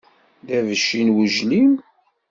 [0.45, 1.73] D abecci n wejlim.